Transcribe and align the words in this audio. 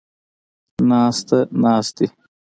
ناسته، 0.89 1.37
ناستې 1.63 2.05